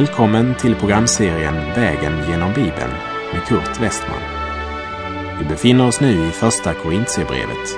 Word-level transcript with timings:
Välkommen 0.00 0.54
till 0.54 0.74
programserien 0.74 1.54
Vägen 1.54 2.28
genom 2.28 2.54
Bibeln 2.54 2.92
med 3.32 3.44
Kurt 3.48 3.80
Westman. 3.80 4.20
Vi 5.38 5.44
befinner 5.44 5.86
oss 5.86 6.00
nu 6.00 6.28
i 6.28 6.30
Första 6.30 6.74
Korintierbrevet. 6.74 7.68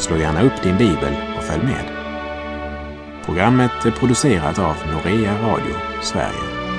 Slå 0.00 0.16
gärna 0.16 0.42
upp 0.42 0.62
din 0.62 0.78
bibel 0.78 1.14
och 1.36 1.44
följ 1.44 1.62
med. 1.62 1.84
Programmet 3.24 3.84
är 3.84 3.90
producerat 3.90 4.58
av 4.58 4.76
Norea 4.92 5.42
Radio 5.42 5.74
Sverige. 6.02 6.72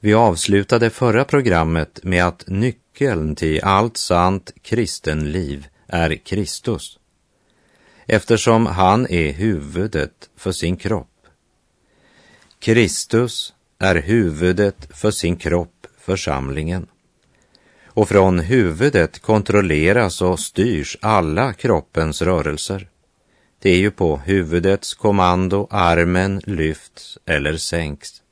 Vi 0.00 0.14
avslutade 0.14 0.90
förra 0.90 1.24
programmet 1.24 2.00
med 2.02 2.26
att 2.26 2.44
nyckeln 2.46 3.36
till 3.36 3.60
allt 3.64 3.96
sant 3.96 4.52
kristenliv 4.62 5.66
är 5.86 6.14
Kristus, 6.14 6.98
eftersom 8.06 8.66
han 8.66 9.06
är 9.10 9.32
huvudet 9.32 10.30
för 10.36 10.52
sin 10.52 10.76
kropp. 10.76 11.06
Kristus 12.60 13.54
är 13.78 13.94
huvudet 13.94 14.88
för 14.90 15.10
sin 15.10 15.36
kropp, 15.36 15.86
församlingen. 15.98 16.86
Och 17.84 18.08
från 18.08 18.38
huvudet 18.38 19.18
kontrolleras 19.18 20.22
och 20.22 20.40
styrs 20.40 20.96
alla 21.00 21.52
kroppens 21.52 22.22
rörelser. 22.22 22.88
Det 23.58 23.70
är 23.70 23.76
ju 23.76 23.90
på 23.90 24.16
huvudets 24.16 24.94
kommando 24.94 25.68
armen 25.70 26.40
lyfts 26.44 27.18
eller 27.26 27.56
sänks. 27.56 28.22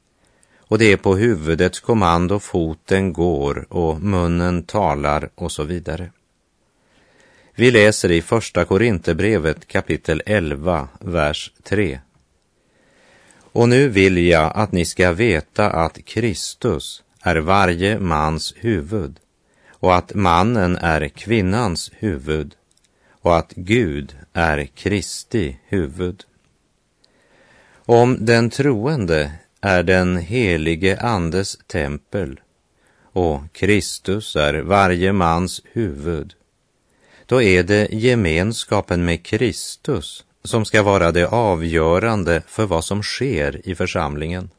Och 0.59 0.79
det 0.79 0.93
är 0.93 0.97
på 0.97 1.17
huvudets 1.17 1.81
kommando 1.81 2.39
foten 2.39 3.13
går 3.13 3.67
och 3.73 4.01
munnen 4.01 4.63
talar 4.63 5.31
och 5.35 5.53
så 5.53 5.65
vidare. 5.65 6.11
Vi 7.55 7.71
läser 7.71 8.11
i 8.11 8.23
Första 8.23 8.65
Korinthierbrevet 8.65 9.69
kapitel 9.69 10.23
11, 10.27 10.89
vers 11.01 11.53
3. 11.63 12.01
Och 13.53 13.69
nu 13.69 13.89
vill 13.89 14.19
jag 14.19 14.53
att 14.55 14.73
ni 14.73 14.85
ska 14.85 15.13
veta 15.13 15.71
att 15.71 16.05
Kristus 16.05 17.03
är 17.23 17.37
varje 17.37 17.99
mans 17.99 18.55
huvud 18.57 19.17
och 19.71 19.95
att 19.95 20.15
mannen 20.15 20.77
är 20.77 21.09
kvinnans 21.09 21.91
huvud 21.95 22.55
och 23.23 23.37
att 23.37 23.53
Gud 23.57 24.17
är 24.33 24.65
Kristi 24.65 25.57
huvud. 25.65 26.25
Om 27.75 28.17
den 28.21 28.51
troende 28.51 29.33
är 29.61 29.83
den 29.83 30.17
helige 30.17 31.01
Andes 31.01 31.59
tempel 31.67 32.41
och 33.13 33.53
Kristus 33.53 34.37
är 34.37 34.55
varje 34.55 35.13
mans 35.13 35.63
huvud, 35.73 36.35
då 37.27 37.43
är 37.43 37.63
det 37.63 37.89
gemenskapen 37.91 39.05
med 39.05 39.23
Kristus 39.23 40.25
som 40.49 40.65
ska 40.65 40.83
vara 40.83 41.13
det 41.13 41.27
avgörande 41.27 42.43
för 42.47 42.67
vad 42.67 42.85
som 42.85 43.03
sker 43.03 43.69
i 43.69 43.75
församlingen. 43.75 44.51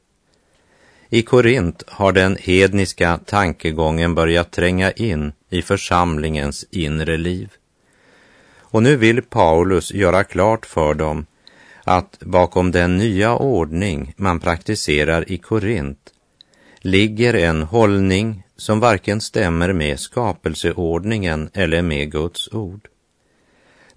I 1.10 1.22
Korint 1.22 1.84
har 1.88 2.12
den 2.12 2.38
hedniska 2.40 3.20
tankegången 3.26 4.16
börjat 4.16 4.52
tränga 4.52 4.92
in 4.92 5.32
i 5.50 5.62
församlingens 5.62 6.66
inre 6.72 7.18
liv. 7.18 7.50
Och 8.60 8.84
nu 8.84 8.96
vill 8.96 9.22
Paulus 9.22 9.94
göra 9.94 10.24
klart 10.24 10.66
för 10.66 10.94
dem 10.94 11.26
att 11.84 12.20
bakom 12.20 12.72
den 12.72 12.98
nya 12.98 13.36
ordning 13.36 14.14
man 14.18 14.40
praktiserar 14.40 15.32
i 15.32 15.38
Korint 15.38 16.14
ligger 16.82 17.34
en 17.34 17.64
hållning 17.64 18.44
som 18.58 18.80
varken 18.80 19.22
stämmer 19.22 19.74
med 19.74 20.00
skapelseordningen 20.00 21.50
eller 21.54 21.82
med 21.82 22.12
Guds 22.12 22.54
ord. 22.54 22.88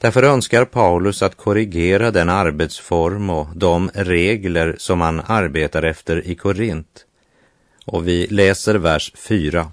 Därför 0.02 0.22
önskar 0.22 0.64
Paulus 0.64 1.22
att 1.22 1.36
korrigera 1.36 2.10
den 2.10 2.28
arbetsform 2.28 3.30
och 3.30 3.46
de 3.54 3.90
regler 3.94 4.74
som 4.78 5.00
han 5.00 5.22
arbetar 5.26 5.82
efter 5.82 6.26
i 6.26 6.34
Korint. 6.34 7.06
Och 7.86 8.08
vi 8.08 8.26
läser 8.26 8.74
vers 8.74 9.12
4. 9.16 9.70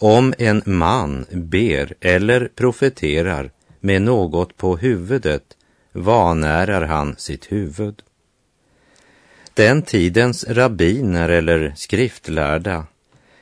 Om 0.00 0.34
en 0.38 0.62
man 0.64 1.26
ber 1.32 1.94
eller 2.00 2.48
profeterar 2.54 3.50
med 3.80 4.02
något 4.02 4.56
på 4.56 4.76
huvudet 4.76 5.44
vanärar 5.92 6.82
han 6.82 7.14
sitt 7.18 7.52
huvud. 7.52 8.02
Den 9.54 9.82
tidens 9.82 10.44
rabbiner 10.48 11.28
eller 11.28 11.72
skriftlärda 11.76 12.86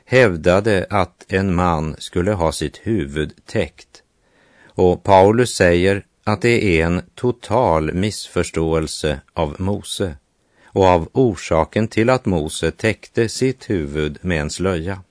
hävdade 0.05 0.87
att 0.91 1.25
en 1.29 1.55
man 1.55 1.97
skulle 1.99 2.33
ha 2.33 2.53
sitt 2.53 2.77
huvud 2.77 3.33
täckt 3.47 3.88
och 4.79 5.03
Paulus 5.03 5.55
säger 5.55 6.05
att 6.25 6.43
det 6.43 6.81
är 6.81 6.87
en 6.87 7.03
total 7.15 7.95
missförståelse 7.95 9.21
av 9.35 9.57
Mose 9.59 10.17
och 10.65 10.85
av 10.85 11.09
orsaken 11.13 11.89
till 11.89 12.11
att 12.11 12.27
Mose 12.27 12.71
täckte 12.71 13.29
sitt 13.29 13.71
huvud 13.71 14.19
med 14.23 14.41
en 14.41 14.51
slöja. 14.51 15.03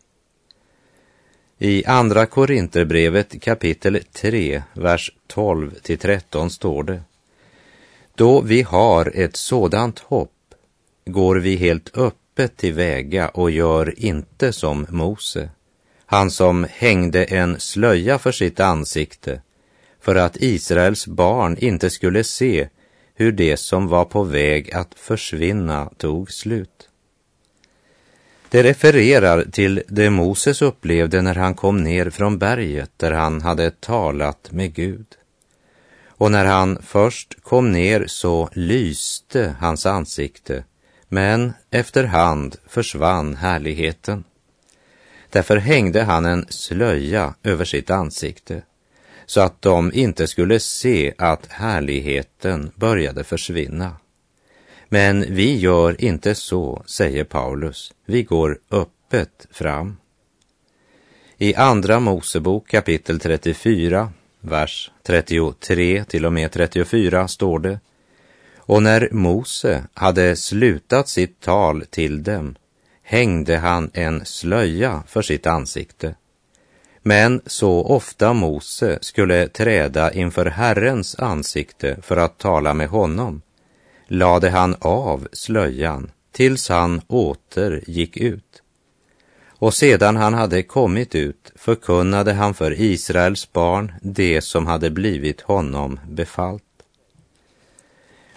I 1.57 1.85
Andra 1.85 2.25
Korinterbrevet 2.25 3.41
kapitel 3.41 3.99
3, 4.11 4.63
vers 4.73 5.11
12 5.27 5.71
till 5.81 5.97
13 5.97 6.49
står 6.49 6.83
det. 6.83 7.01
Då 8.15 8.41
vi 8.41 8.61
har 8.61 9.11
ett 9.15 9.35
sådant 9.35 9.99
hopp 9.99 10.53
går 11.05 11.35
vi 11.35 11.55
helt 11.55 11.97
öppet 11.97 12.57
tillväga 12.57 13.29
och 13.29 13.51
gör 13.51 13.99
inte 13.99 14.53
som 14.53 14.85
Mose, 14.89 15.49
han 16.05 16.31
som 16.31 16.67
hängde 16.69 17.23
en 17.23 17.59
slöja 17.59 18.19
för 18.19 18.31
sitt 18.31 18.59
ansikte 18.59 19.41
för 20.07 20.15
att 20.15 20.37
Israels 20.37 21.07
barn 21.07 21.57
inte 21.57 21.89
skulle 21.89 22.23
se 22.23 22.69
hur 23.15 23.31
det 23.31 23.57
som 23.57 23.87
var 23.87 24.05
på 24.05 24.23
väg 24.23 24.73
att 24.73 24.93
försvinna 24.95 25.89
tog 25.97 26.31
slut. 26.31 26.89
Det 28.49 28.63
refererar 28.63 29.43
till 29.43 29.83
det 29.87 30.09
Moses 30.09 30.61
upplevde 30.61 31.21
när 31.21 31.35
han 31.35 31.55
kom 31.55 31.83
ner 31.83 32.09
från 32.09 32.37
berget 32.37 32.91
där 32.97 33.11
han 33.11 33.41
hade 33.41 33.71
talat 33.71 34.51
med 34.51 34.73
Gud. 34.73 35.05
Och 36.07 36.31
när 36.31 36.45
han 36.45 36.81
först 36.81 37.43
kom 37.43 37.71
ner 37.71 38.05
så 38.07 38.49
lyste 38.53 39.55
hans 39.59 39.85
ansikte, 39.85 40.63
men 41.07 41.53
efterhand 41.71 42.55
försvann 42.67 43.35
härligheten. 43.35 44.23
Därför 45.29 45.57
hängde 45.57 46.03
han 46.03 46.25
en 46.25 46.45
slöja 46.49 47.33
över 47.43 47.65
sitt 47.65 47.89
ansikte 47.89 48.61
så 49.27 49.41
att 49.41 49.61
de 49.61 49.93
inte 49.93 50.27
skulle 50.27 50.59
se 50.59 51.13
att 51.17 51.45
härligheten 51.45 52.71
började 52.75 53.23
försvinna. 53.23 53.95
Men 54.89 55.25
vi 55.29 55.57
gör 55.57 56.01
inte 56.01 56.35
så, 56.35 56.83
säger 56.85 57.23
Paulus. 57.23 57.93
Vi 58.05 58.23
går 58.23 58.59
öppet 58.71 59.47
fram. 59.51 59.97
I 61.37 61.55
Andra 61.55 61.99
Mosebok 61.99 62.67
kapitel 62.67 63.19
34, 63.19 64.11
vers 64.41 64.91
33 65.03 66.03
till 66.03 66.25
och 66.25 66.33
med 66.33 66.51
34 66.51 67.27
står 67.27 67.59
det 67.59 67.79
Och 68.57 68.83
när 68.83 69.09
Mose 69.11 69.83
hade 69.93 70.35
slutat 70.35 71.09
sitt 71.09 71.39
tal 71.39 71.85
till 71.85 72.23
dem 72.23 72.55
hängde 73.01 73.57
han 73.57 73.91
en 73.93 74.25
slöja 74.25 75.03
för 75.07 75.21
sitt 75.21 75.47
ansikte 75.47 76.15
men 77.07 77.41
så 77.45 77.83
ofta 77.83 78.33
Mose 78.33 78.97
skulle 79.01 79.47
träda 79.47 80.13
inför 80.13 80.45
Herrens 80.45 81.19
ansikte 81.19 81.97
för 82.01 82.17
att 82.17 82.37
tala 82.37 82.73
med 82.73 82.89
honom 82.89 83.41
lade 84.07 84.49
han 84.49 84.75
av 84.79 85.27
slöjan 85.31 86.11
tills 86.31 86.69
han 86.69 87.01
åter 87.07 87.83
gick 87.87 88.17
ut. 88.17 88.61
Och 89.47 89.73
sedan 89.73 90.15
han 90.15 90.33
hade 90.33 90.63
kommit 90.63 91.15
ut 91.15 91.51
förkunnade 91.55 92.33
han 92.33 92.53
för 92.53 92.81
Israels 92.81 93.53
barn 93.53 93.93
det 94.01 94.41
som 94.41 94.67
hade 94.67 94.89
blivit 94.89 95.41
honom 95.41 95.99
befallt. 96.09 96.63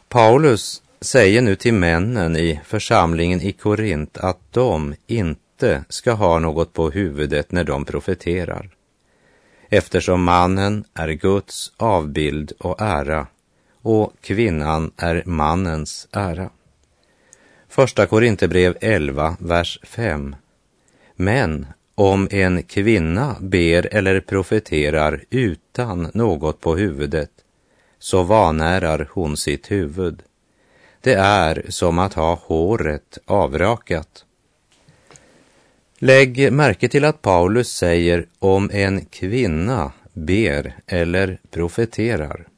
Paulus 0.08 0.82
säger 1.00 1.42
nu 1.42 1.56
till 1.56 1.74
männen 1.74 2.36
i 2.36 2.60
församlingen 2.64 3.40
i 3.40 3.52
Korint 3.52 4.18
att 4.18 4.52
de 4.52 4.94
inte 5.06 5.49
inte 5.62 5.84
ska 5.88 6.12
ha 6.12 6.38
något 6.38 6.72
på 6.72 6.90
huvudet 6.90 7.52
när 7.52 7.64
de 7.64 7.84
profeterar, 7.84 8.70
eftersom 9.68 10.22
mannen 10.22 10.84
är 10.94 11.08
Guds 11.08 11.72
avbild 11.76 12.52
och 12.58 12.80
ära 12.80 13.26
och 13.82 14.12
kvinnan 14.20 14.90
är 14.96 15.22
mannens 15.26 16.08
ära. 16.12 16.50
Första 17.68 18.06
Korinthierbrev 18.06 18.76
11, 18.80 19.36
vers 19.40 19.78
5. 19.82 20.36
Men 21.16 21.66
om 21.94 22.28
en 22.30 22.62
kvinna 22.62 23.36
ber 23.40 23.94
eller 23.94 24.20
profeterar 24.20 25.24
utan 25.30 26.10
något 26.14 26.60
på 26.60 26.76
huvudet, 26.76 27.30
så 27.98 28.22
vanärar 28.22 29.08
hon 29.12 29.36
sitt 29.36 29.70
huvud. 29.70 30.22
Det 31.00 31.14
är 31.14 31.66
som 31.68 31.98
att 31.98 32.14
ha 32.14 32.34
håret 32.34 33.18
avrakat. 33.26 34.24
Lägg 36.02 36.52
märke 36.52 36.88
till 36.88 37.04
att 37.04 37.22
Paulus 37.22 37.68
säger 37.68 38.26
om 38.38 38.70
en 38.72 39.04
kvinna 39.04 39.92
ber 40.12 40.74
eller 40.86 41.38
profeterar. 41.50 42.48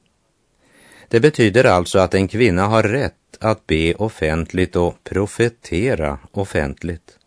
Det 1.08 1.20
betyder 1.20 1.64
alltså 1.64 1.98
att 1.98 2.14
en 2.14 2.28
kvinna 2.28 2.66
har 2.66 2.82
rätt 2.82 3.14
att 3.40 3.66
be 3.66 3.94
offentligt 3.94 4.76
och 4.76 5.04
profetera 5.04 6.18
offentligt. 6.30 7.18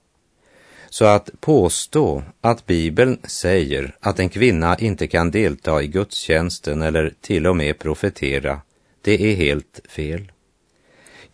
Så 0.89 1.05
att 1.05 1.29
påstå 1.39 2.23
att 2.41 2.65
Bibeln 2.65 3.19
säger 3.23 3.95
att 3.99 4.19
en 4.19 4.29
kvinna 4.29 4.77
inte 4.77 5.07
kan 5.07 5.31
delta 5.31 5.81
i 5.81 5.87
gudstjänsten 5.87 6.81
eller 6.81 7.13
till 7.21 7.47
och 7.47 7.55
med 7.55 7.79
profetera, 7.79 8.61
det 9.01 9.31
är 9.31 9.35
helt 9.35 9.81
fel. 9.89 10.31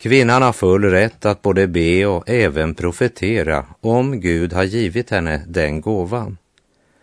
Kvinnan 0.01 0.41
har 0.41 0.53
full 0.53 0.83
rätt 0.83 1.25
att 1.25 1.41
både 1.41 1.67
be 1.67 2.05
och 2.05 2.29
även 2.29 2.75
profetera 2.75 3.65
om 3.81 4.19
Gud 4.19 4.53
har 4.53 4.63
givit 4.63 5.09
henne 5.09 5.43
den 5.47 5.81
gåvan. 5.81 6.37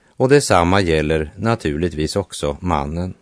Och 0.08 0.28
detsamma 0.28 0.80
gäller 0.80 1.32
naturligtvis 1.36 2.16
också 2.16 2.56
mannen. 2.60 3.14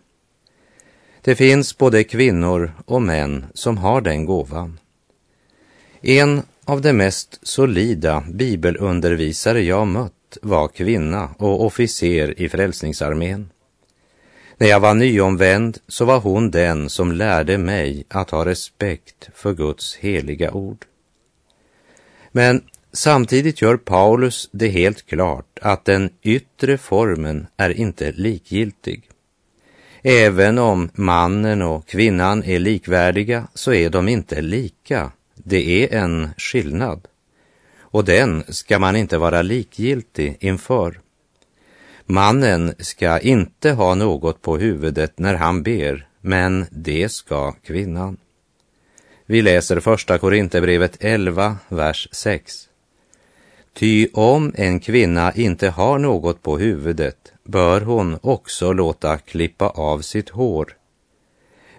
Det 1.21 1.35
finns 1.35 1.77
både 1.77 2.03
kvinnor 2.03 2.71
och 2.85 3.01
män 3.01 3.45
som 3.53 3.77
har 3.77 4.01
den 4.01 4.25
gåvan. 4.25 4.79
En 6.01 6.41
av 6.65 6.81
de 6.81 6.93
mest 6.93 7.39
solida 7.47 8.23
bibelundervisare 8.29 9.61
jag 9.61 9.87
mött 9.87 10.37
var 10.41 10.67
kvinna 10.67 11.29
och 11.37 11.65
officer 11.65 12.41
i 12.41 12.49
Frälsningsarmén. 12.49 13.49
När 14.59 14.67
jag 14.67 14.79
var 14.79 14.93
nyomvänd 14.93 15.77
så 15.87 16.05
var 16.05 16.19
hon 16.19 16.51
den 16.51 16.89
som 16.89 17.11
lärde 17.11 17.57
mig 17.57 18.03
att 18.07 18.29
ha 18.29 18.45
respekt 18.45 19.29
för 19.33 19.53
Guds 19.53 19.95
heliga 19.95 20.51
ord. 20.51 20.85
Men 22.31 22.63
samtidigt 22.93 23.61
gör 23.61 23.77
Paulus 23.77 24.49
det 24.51 24.67
helt 24.67 25.05
klart 25.05 25.59
att 25.61 25.85
den 25.85 26.09
yttre 26.21 26.77
formen 26.77 27.47
är 27.57 27.69
inte 27.69 28.11
likgiltig. 28.11 29.09
Även 30.01 30.57
om 30.57 30.89
mannen 30.93 31.61
och 31.61 31.87
kvinnan 31.87 32.43
är 32.43 32.59
likvärdiga 32.59 33.47
så 33.53 33.73
är 33.73 33.89
de 33.89 34.07
inte 34.07 34.41
lika. 34.41 35.11
Det 35.35 35.83
är 35.83 35.97
en 35.97 36.29
skillnad. 36.37 37.07
Och 37.79 38.05
den 38.05 38.43
ska 38.47 38.79
man 38.79 38.95
inte 38.95 39.17
vara 39.17 39.41
likgiltig 39.41 40.37
inför. 40.39 40.99
Mannen 42.09 42.73
ska 42.79 43.19
inte 43.19 43.71
ha 43.71 43.95
något 43.95 44.41
på 44.41 44.57
huvudet 44.57 45.19
när 45.19 45.33
han 45.35 45.63
ber, 45.63 46.07
men 46.21 46.65
det 46.71 47.09
ska 47.09 47.51
kvinnan. 47.51 48.17
Vi 49.25 49.41
läser 49.41 49.79
första 49.79 50.17
Korinthierbrevet 50.17 50.97
11, 50.99 51.57
vers 51.69 52.07
6. 52.11 52.69
Ty 53.73 54.07
om 54.13 54.53
en 54.55 54.79
kvinna 54.79 55.33
inte 55.33 55.69
har 55.69 55.99
något 55.99 56.41
på 56.41 56.57
huvudet 56.57 57.33
bör 57.43 57.81
hon 57.81 58.19
också 58.21 58.73
låta 58.73 59.17
klippa 59.17 59.69
av 59.69 60.01
sitt 60.01 60.29
hår. 60.29 60.75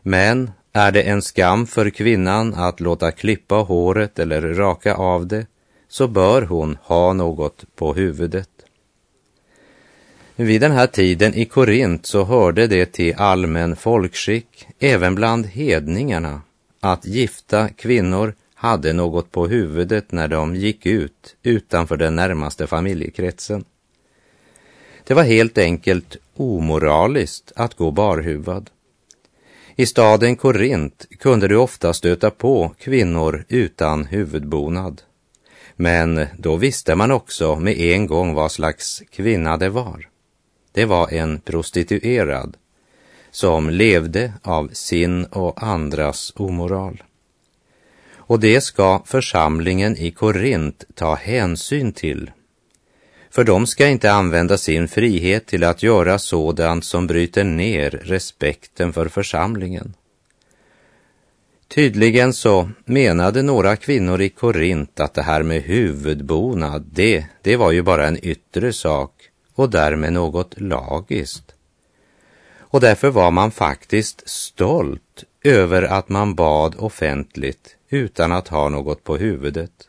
Men 0.03 0.51
är 0.73 0.93
det 0.93 1.03
en 1.03 1.23
skam 1.23 1.67
för 1.67 1.91
kvinnan 1.91 2.55
att 2.55 2.81
låta 2.81 3.11
klippa 3.11 3.55
håret 3.55 4.19
eller 4.19 4.41
raka 4.43 4.95
av 4.95 5.27
det, 5.27 5.47
så 5.89 6.09
bör 6.09 6.43
hon 6.43 6.79
ha 6.83 7.13
något 7.13 7.65
på 7.77 7.95
huvudet. 7.95 8.58
Vid 10.41 10.61
den 10.61 10.73
här 10.73 10.87
tiden 10.87 11.35
i 11.35 11.45
Korint 11.45 12.07
så 12.07 12.25
hörde 12.25 12.67
det 12.67 12.93
till 12.93 13.15
allmän 13.17 13.77
folkskick, 13.77 14.67
även 14.79 15.15
bland 15.15 15.47
hedningarna, 15.47 16.43
att 16.81 17.07
gifta 17.07 17.69
kvinnor 17.69 18.35
hade 18.55 18.93
något 18.93 19.31
på 19.31 19.47
huvudet 19.47 20.13
när 20.13 20.29
de 20.29 20.57
gick 20.57 20.87
ut 20.87 21.37
utanför 21.43 21.97
den 21.97 22.17
närmaste 22.17 22.67
familjekretsen. 22.67 23.65
Det 25.05 25.15
var 25.15 25.23
helt 25.23 25.59
enkelt 25.59 26.17
omoraliskt 26.37 27.53
att 27.57 27.75
gå 27.75 27.91
barhuvad. 27.91 28.71
I 29.77 29.87
staden 29.87 30.37
Korint 30.37 31.07
kunde 31.19 31.49
du 31.49 31.57
ofta 31.57 31.93
stöta 31.93 32.31
på 32.31 32.75
kvinnor 32.79 33.45
utan 33.49 34.05
huvudbonad. 34.05 35.03
Men 35.77 36.27
då 36.39 36.57
visste 36.57 36.95
man 36.95 37.11
också 37.11 37.57
med 37.57 37.79
en 37.79 38.07
gång 38.07 38.35
vad 38.35 38.53
slags 38.53 39.03
kvinna 39.11 39.57
det 39.57 39.69
var. 39.69 40.09
Det 40.79 40.85
var 40.85 41.13
en 41.13 41.41
prostituerad 41.41 42.57
som 43.31 43.71
levde 43.71 44.33
av 44.43 44.69
sin 44.73 45.25
och 45.25 45.63
andras 45.63 46.33
omoral. 46.37 47.03
Och 48.15 48.41
det 48.41 48.61
ska 48.61 49.03
församlingen 49.07 49.97
i 49.97 50.11
Korint 50.11 50.85
ta 50.95 51.15
hänsyn 51.15 51.93
till 51.93 52.31
för 53.31 53.45
de 53.45 53.67
ska 53.67 53.87
inte 53.87 54.13
använda 54.13 54.59
sin 54.59 54.89
frihet 54.89 55.47
till 55.47 55.65
att 55.65 55.83
göra 55.83 56.19
sådant 56.19 56.85
som 56.85 57.07
bryter 57.07 57.45
ner 57.45 57.91
respekten 57.91 58.93
för 58.93 59.09
församlingen. 59.09 59.95
Tydligen 61.69 62.33
så 62.33 62.71
menade 62.85 63.43
några 63.43 63.77
kvinnor 63.77 64.21
i 64.21 64.29
Korint 64.29 65.01
att 65.01 65.15
det 65.15 65.23
här 65.23 65.43
med 65.43 65.63
huvudbonad, 65.63 66.85
det, 66.93 67.25
det 67.43 67.57
var 67.57 67.73
ju 67.73 67.83
bara 67.83 68.07
en 68.07 68.25
yttre 68.25 68.73
sak 68.73 69.18
och 69.59 69.71
därmed 69.71 70.13
något 70.13 70.61
lagiskt. 70.61 71.55
Och 72.59 72.81
därför 72.81 73.11
var 73.11 73.31
man 73.31 73.51
faktiskt 73.51 74.29
stolt 74.29 75.25
över 75.45 75.83
att 75.83 76.09
man 76.09 76.35
bad 76.35 76.75
offentligt 76.79 77.77
utan 77.89 78.33
att 78.33 78.49
ha 78.49 78.69
något 78.69 79.05
på 79.05 79.17
huvudet. 79.17 79.89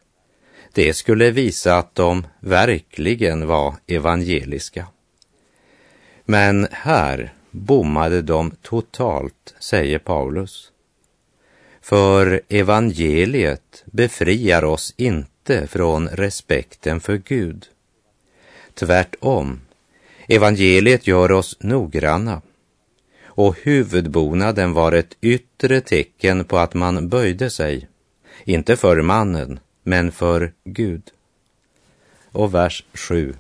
Det 0.74 0.94
skulle 0.94 1.32
visa 1.32 1.78
att 1.78 1.96
de 1.96 2.28
verkligen 2.40 3.48
var 3.48 3.76
evangeliska. 3.88 4.88
Men 6.26 6.68
här 6.72 7.34
bommade 7.52 8.22
de 8.22 8.52
totalt, 8.62 9.56
säger 9.60 10.00
Paulus. 10.00 10.72
För 11.82 12.42
evangeliet 12.50 13.84
befriar 13.86 14.64
oss 14.64 14.94
inte 14.98 15.68
från 15.68 16.08
respekten 16.08 17.00
för 17.00 17.18
Gud. 17.18 17.66
Tvärtom, 18.80 19.60
evangeliet 20.28 21.08
gör 21.08 21.32
oss 21.32 21.58
noggranna 21.60 22.42
och 23.24 23.56
huvudbonaden 23.64 24.74
var 24.74 24.92
ett 24.92 25.18
yttre 25.22 25.82
tecken 25.82 26.44
på 26.46 26.58
att 26.58 26.74
man 26.74 27.10
böjde 27.10 27.50
sig, 27.50 27.88
inte 28.44 28.76
för 28.76 29.02
mannen, 29.02 29.60
men 29.84 30.12
för 30.12 30.52
Gud. 30.64 31.02
Och 32.32 32.54
vers 32.54 32.84
7. 32.94 33.34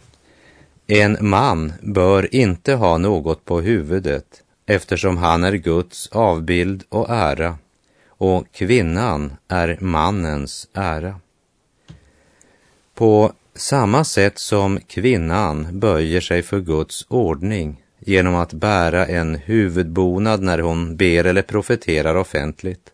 En 0.87 1.17
man 1.21 1.73
bör 1.81 2.35
inte 2.35 2.73
ha 2.73 2.97
något 2.97 3.45
på 3.45 3.61
huvudet 3.61 4.43
eftersom 4.65 5.17
han 5.17 5.43
är 5.43 5.53
Guds 5.53 6.07
avbild 6.07 6.83
och 6.89 7.09
ära 7.09 7.57
och 8.07 8.51
kvinnan 8.51 9.33
är 9.47 9.77
mannens 9.81 10.67
ära. 10.73 11.19
På 12.93 13.33
samma 13.59 14.03
sätt 14.03 14.39
som 14.39 14.79
kvinnan 14.87 15.79
böjer 15.79 16.21
sig 16.21 16.43
för 16.43 16.59
Guds 16.59 17.05
ordning 17.07 17.83
genom 17.99 18.35
att 18.35 18.53
bära 18.53 19.05
en 19.05 19.35
huvudbonad 19.35 20.41
när 20.41 20.59
hon 20.59 20.95
ber 20.95 21.23
eller 21.23 21.41
profeterar 21.41 22.15
offentligt, 22.15 22.91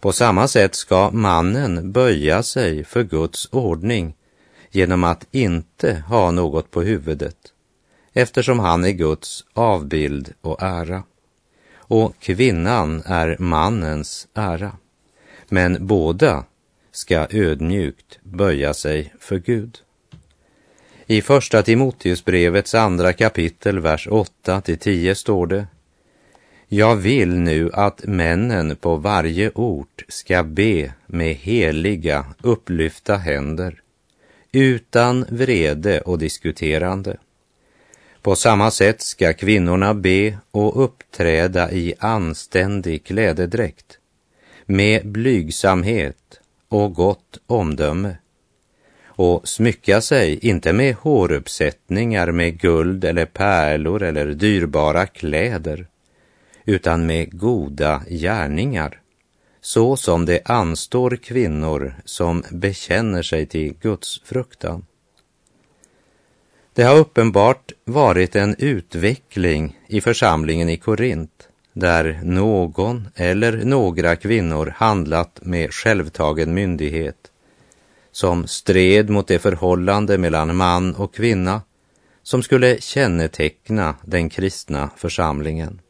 på 0.00 0.12
samma 0.12 0.48
sätt 0.48 0.74
ska 0.74 1.10
mannen 1.10 1.92
böja 1.92 2.42
sig 2.42 2.84
för 2.84 3.02
Guds 3.02 3.48
ordning 3.52 4.14
genom 4.70 5.04
att 5.04 5.26
inte 5.30 6.02
ha 6.08 6.30
något 6.30 6.70
på 6.70 6.82
huvudet, 6.82 7.36
eftersom 8.12 8.58
han 8.58 8.84
är 8.84 8.90
Guds 8.90 9.44
avbild 9.54 10.32
och 10.40 10.62
ära. 10.62 11.02
Och 11.76 12.18
kvinnan 12.18 13.02
är 13.06 13.36
mannens 13.38 14.28
ära. 14.34 14.72
Men 15.48 15.86
båda 15.86 16.44
ska 16.98 17.26
ödmjukt 17.30 18.18
böja 18.22 18.74
sig 18.74 19.14
för 19.20 19.38
Gud. 19.38 19.78
I 21.06 21.22
första 21.22 21.62
Timoteusbrevets 21.62 22.74
andra 22.74 23.12
kapitel, 23.12 23.78
vers 23.80 24.08
8 24.10 24.60
till 24.60 24.78
10 24.78 25.14
står 25.14 25.46
det 25.46 25.66
jag 26.68 26.96
vill 26.96 27.38
nu 27.38 27.70
att 27.72 28.04
männen 28.04 28.76
på 28.76 28.96
varje 28.96 29.50
ort 29.54 30.04
ska 30.08 30.42
be 30.42 30.92
med 31.06 31.34
heliga, 31.34 32.26
upplyfta 32.42 33.16
händer, 33.16 33.80
utan 34.52 35.24
vrede 35.28 36.00
och 36.00 36.18
diskuterande. 36.18 37.16
På 38.22 38.36
samma 38.36 38.70
sätt 38.70 39.02
ska 39.02 39.32
kvinnorna 39.32 39.94
be 39.94 40.38
och 40.50 40.84
uppträda 40.84 41.72
i 41.72 41.94
anständig 41.98 43.04
klädedräkt, 43.04 43.98
med 44.66 45.06
blygsamhet 45.06 46.37
och 46.68 46.94
gott 46.94 47.38
omdöme 47.46 48.16
och 49.06 49.48
smycka 49.48 50.00
sig 50.00 50.46
inte 50.46 50.72
med 50.72 50.94
håruppsättningar 50.94 52.32
med 52.32 52.60
guld 52.60 53.04
eller 53.04 53.26
pärlor 53.26 54.02
eller 54.02 54.26
dyrbara 54.26 55.06
kläder 55.06 55.86
utan 56.64 57.06
med 57.06 57.38
goda 57.38 58.02
gärningar, 58.08 59.00
så 59.60 59.96
som 59.96 60.24
det 60.24 60.40
anstår 60.44 61.16
kvinnor 61.16 61.94
som 62.04 62.44
bekänner 62.50 63.22
sig 63.22 63.46
till 63.46 63.74
Guds 63.80 64.20
fruktan. 64.24 64.86
Det 66.72 66.82
har 66.82 66.96
uppenbart 66.98 67.72
varit 67.84 68.36
en 68.36 68.56
utveckling 68.58 69.78
i 69.86 70.00
församlingen 70.00 70.68
i 70.68 70.76
Korint 70.76 71.37
där 71.78 72.20
någon 72.22 73.08
eller 73.14 73.64
några 73.64 74.16
kvinnor 74.16 74.74
handlat 74.76 75.38
med 75.42 75.72
självtagen 75.72 76.54
myndighet 76.54 77.30
som 78.12 78.46
stred 78.46 79.10
mot 79.10 79.28
det 79.28 79.38
förhållande 79.38 80.18
mellan 80.18 80.56
man 80.56 80.94
och 80.94 81.14
kvinna 81.14 81.62
som 82.22 82.42
skulle 82.42 82.80
känneteckna 82.80 83.94
den 84.04 84.30
kristna 84.30 84.90
församlingen. 84.96 85.80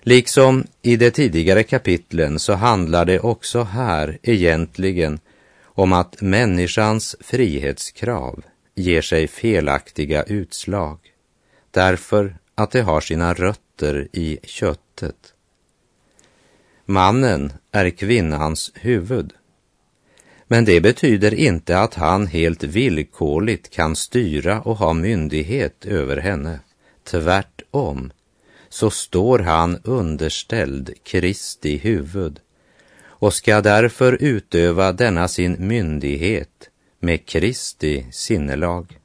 Liksom 0.00 0.64
i 0.82 0.96
de 0.96 1.10
tidigare 1.10 1.62
kapitlen 1.62 2.38
så 2.38 2.52
handlar 2.52 3.04
det 3.04 3.20
också 3.20 3.62
här 3.62 4.18
egentligen 4.22 5.20
om 5.64 5.92
att 5.92 6.20
människans 6.20 7.16
frihetskrav 7.20 8.42
ger 8.74 9.02
sig 9.02 9.28
felaktiga 9.28 10.22
utslag 10.22 10.98
därför 11.70 12.36
att 12.54 12.70
det 12.70 12.82
har 12.82 13.00
sina 13.00 13.34
rötter 13.34 13.67
i 14.12 14.38
köttet. 14.42 15.34
Mannen 16.84 17.52
är 17.72 17.90
kvinnans 17.90 18.72
huvud. 18.74 19.32
Men 20.46 20.64
det 20.64 20.80
betyder 20.80 21.34
inte 21.34 21.78
att 21.78 21.94
han 21.94 22.26
helt 22.26 22.62
villkorligt 22.62 23.70
kan 23.70 23.96
styra 23.96 24.60
och 24.60 24.76
ha 24.76 24.92
myndighet 24.92 25.84
över 25.84 26.16
henne. 26.16 26.60
Tvärtom 27.04 28.10
så 28.68 28.90
står 28.90 29.38
han 29.38 29.80
underställd 29.84 30.94
Kristi 31.02 31.76
huvud 31.76 32.40
och 33.04 33.34
ska 33.34 33.60
därför 33.60 34.22
utöva 34.22 34.92
denna 34.92 35.28
sin 35.28 35.68
myndighet 35.68 36.70
med 37.00 37.26
Kristi 37.26 38.06
sinnelag. 38.10 38.98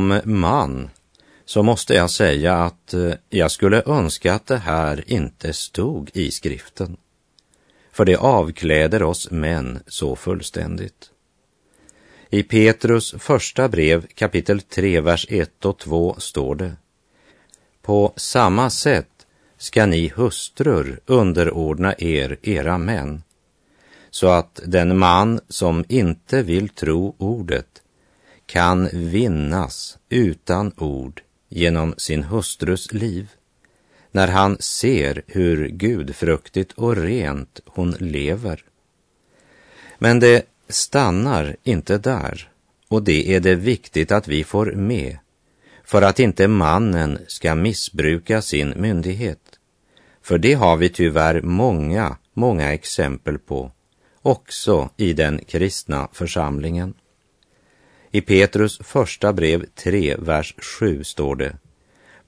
Som 0.00 0.20
man 0.24 0.90
så 1.44 1.62
måste 1.62 1.94
jag 1.94 2.10
säga 2.10 2.54
att 2.54 2.94
eh, 2.94 3.12
jag 3.28 3.50
skulle 3.50 3.82
önska 3.86 4.34
att 4.34 4.46
det 4.46 4.56
här 4.56 5.04
inte 5.06 5.52
stod 5.52 6.10
i 6.14 6.30
skriften. 6.30 6.96
För 7.92 8.04
det 8.04 8.16
avkläder 8.16 9.02
oss 9.02 9.30
män 9.30 9.82
så 9.86 10.16
fullständigt. 10.16 11.10
I 12.30 12.42
Petrus 12.42 13.14
första 13.18 13.68
brev 13.68 14.06
kapitel 14.14 14.60
3, 14.60 15.00
vers 15.00 15.26
1 15.28 15.64
och 15.64 15.78
2 15.78 16.14
står 16.18 16.54
det. 16.54 16.76
På 17.82 18.12
samma 18.16 18.70
sätt 18.70 19.26
ska 19.58 19.86
ni 19.86 20.08
hustrur 20.08 21.00
underordna 21.06 21.94
er 21.98 22.36
era 22.42 22.78
män, 22.78 23.22
så 24.10 24.28
att 24.28 24.60
den 24.66 24.98
man 24.98 25.40
som 25.48 25.84
inte 25.88 26.42
vill 26.42 26.68
tro 26.68 27.14
ordet 27.18 27.79
kan 28.50 28.88
vinnas 28.92 29.98
utan 30.08 30.72
ord 30.76 31.22
genom 31.48 31.94
sin 31.96 32.22
hustrus 32.22 32.92
liv 32.92 33.30
när 34.10 34.28
han 34.28 34.56
ser 34.60 35.22
hur 35.26 35.68
gudfruktigt 35.68 36.72
och 36.72 36.96
rent 36.96 37.60
hon 37.66 37.90
lever. 37.90 38.64
Men 39.98 40.20
det 40.20 40.42
stannar 40.68 41.56
inte 41.62 41.98
där 41.98 42.48
och 42.88 43.02
det 43.02 43.34
är 43.34 43.40
det 43.40 43.54
viktigt 43.54 44.12
att 44.12 44.28
vi 44.28 44.44
får 44.44 44.72
med 44.72 45.18
för 45.84 46.02
att 46.02 46.20
inte 46.20 46.48
mannen 46.48 47.18
ska 47.26 47.54
missbruka 47.54 48.42
sin 48.42 48.74
myndighet. 48.76 49.58
För 50.22 50.38
det 50.38 50.54
har 50.54 50.76
vi 50.76 50.88
tyvärr 50.88 51.42
många, 51.42 52.16
många 52.34 52.72
exempel 52.72 53.38
på, 53.38 53.72
också 54.22 54.90
i 54.96 55.12
den 55.12 55.38
kristna 55.44 56.08
församlingen. 56.12 56.94
I 58.12 58.20
Petrus 58.20 58.78
första 58.78 59.32
brev 59.32 59.66
3, 59.74 60.16
vers 60.18 60.54
7 60.58 61.04
står 61.04 61.36
det 61.36 61.56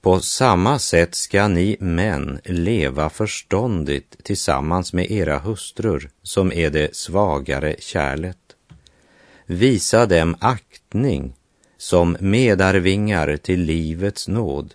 På 0.01 0.19
samma 0.19 0.79
sätt 0.79 1.15
ska 1.15 1.47
ni 1.47 1.77
män 1.79 2.39
leva 2.45 3.09
förståndigt 3.09 4.23
tillsammans 4.23 4.93
med 4.93 5.11
era 5.11 5.39
hustrur 5.39 6.09
som 6.21 6.51
är 6.51 6.69
det 6.69 6.95
svagare 6.95 7.75
kärlet. 7.79 8.37
Visa 9.45 10.05
dem 10.05 10.35
aktning 10.39 11.35
som 11.77 12.17
medarvingar 12.19 13.37
till 13.37 13.61
livets 13.61 14.27
nåd 14.27 14.73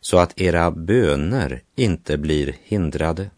så 0.00 0.18
att 0.18 0.40
era 0.40 0.70
böner 0.70 1.62
inte 1.76 2.18
blir 2.18 2.56
hindrade. 2.64 3.30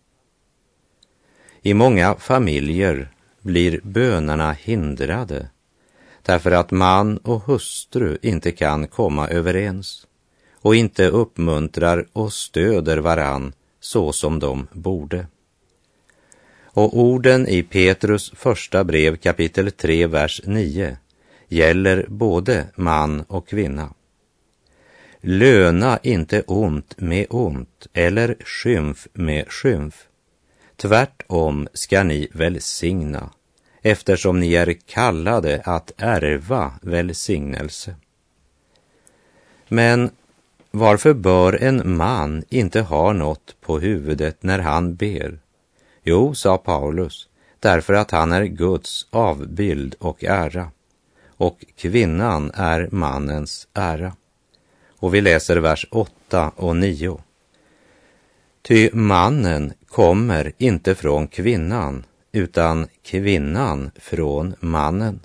I 1.63 1.75
många 1.75 2.15
familjer 2.15 3.09
blir 3.41 3.81
bönerna 3.83 4.53
hindrade 4.53 5.49
därför 6.29 6.51
att 6.51 6.71
man 6.71 7.17
och 7.17 7.43
hustru 7.43 8.19
inte 8.23 8.53
kan 8.53 8.89
komma 8.89 9.29
överens 9.29 10.07
och 10.53 10.75
inte 10.75 11.09
uppmuntrar 11.09 12.07
och 12.13 12.33
stöder 12.33 12.99
varann 12.99 13.53
så 13.81 14.13
som 14.13 14.39
de 14.39 14.67
borde. 14.73 15.27
Och 16.63 16.99
orden 16.99 17.47
i 17.47 17.63
Petrus 17.63 18.33
första 18.35 18.85
brev 18.85 19.17
kapitel 19.17 19.71
3, 19.71 20.07
vers 20.07 20.41
9 20.45 20.97
gäller 21.49 22.07
både 22.09 22.67
man 22.75 23.21
och 23.21 23.49
kvinna. 23.49 23.95
Löna 25.21 25.99
inte 26.03 26.43
ont 26.43 27.01
med 27.01 27.27
ont 27.31 27.87
eller 27.93 28.37
skymf 28.45 29.09
med 29.13 29.53
skymf. 29.53 30.07
Tvärtom 30.77 31.69
ska 31.73 32.03
ni 32.03 32.29
välsigna 32.33 33.31
eftersom 33.83 34.41
ni 34.41 34.55
är 34.55 34.73
kallade 34.87 35.63
att 35.65 35.93
ärva 35.97 36.73
välsignelse. 36.83 37.95
Men 39.69 40.11
varför 40.71 41.15
bör 41.15 41.63
en 41.63 41.97
man 41.97 42.45
inte 42.49 42.81
ha 42.81 43.13
något 43.13 43.57
på 43.61 43.79
huvudet 43.79 44.43
när 44.43 44.59
han 44.59 44.95
ber? 44.95 45.39
Jo, 46.03 46.35
sa 46.35 46.59
Paulus, 46.59 47.29
därför 47.61 47.95
att 47.95 48.11
han 48.11 48.33
är 48.33 48.45
Guds 48.45 49.07
avbild 49.11 49.95
och 49.99 50.25
ära 50.25 50.71
och 51.39 51.65
kvinnan 51.77 52.51
är 52.55 52.89
mannens 52.93 53.69
ära. 53.75 54.13
Och 54.99 55.15
vi 55.15 55.21
läser 55.21 55.57
vers 55.57 55.87
8 55.91 56.53
och 56.57 56.77
9. 56.77 57.21
Ty 58.63 58.91
mannen 58.93 59.73
kommer 59.87 60.53
inte 60.59 60.95
från 60.95 61.29
kvinnan 61.29 62.05
utan 62.33 62.89
kvinnan 63.03 63.91
från 63.97 64.55
mannen. 64.61 65.21